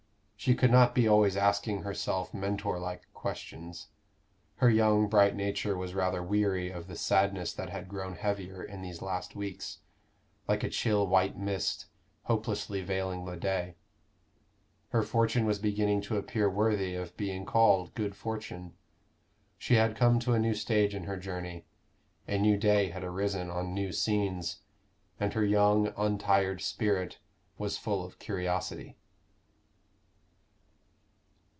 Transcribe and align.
She 0.41 0.55
could 0.55 0.71
not 0.71 0.95
be 0.95 1.07
always 1.07 1.37
asking 1.37 1.83
herself 1.83 2.33
Mentor 2.33 2.79
like 2.79 3.03
questions. 3.13 3.89
Her 4.55 4.71
young, 4.71 5.07
bright 5.07 5.35
nature 5.35 5.77
was 5.77 5.93
rather 5.93 6.23
weary 6.23 6.71
of 6.71 6.87
the 6.87 6.95
sadness 6.95 7.53
that 7.53 7.69
had 7.69 7.87
grown 7.87 8.15
heavier 8.15 8.63
in 8.63 8.81
these 8.81 9.03
last 9.03 9.35
weeks, 9.35 9.81
like 10.47 10.63
a 10.63 10.69
chill 10.71 11.05
white 11.05 11.37
mist 11.37 11.85
hopelessly 12.23 12.81
veiling 12.81 13.25
the 13.25 13.37
day. 13.37 13.75
Her 14.89 15.03
fortune 15.03 15.45
was 15.45 15.59
beginning 15.59 16.01
to 16.09 16.17
appear 16.17 16.49
worthy 16.49 16.95
of 16.95 17.15
being 17.15 17.45
called 17.45 17.93
good 17.93 18.15
fortune. 18.15 18.73
She 19.59 19.75
had 19.75 19.95
come 19.95 20.17
to 20.21 20.33
a 20.33 20.39
new 20.39 20.55
stage 20.55 20.95
in 20.95 21.03
her 21.03 21.17
journey; 21.17 21.67
a 22.27 22.39
new 22.39 22.57
day 22.57 22.89
had 22.89 23.03
arisen 23.03 23.51
on 23.51 23.75
new 23.75 23.91
scenes, 23.91 24.61
and 25.19 25.33
her 25.33 25.45
young 25.45 25.93
untired 25.95 26.61
spirit 26.61 27.19
was 27.59 27.77
full 27.77 28.03
of 28.03 28.17
curiosity. 28.17 28.97